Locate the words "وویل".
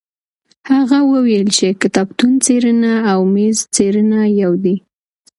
1.11-1.45